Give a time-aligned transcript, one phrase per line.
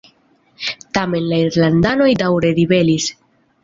[0.99, 3.17] Tamen la irlandanoj daŭre ribelis.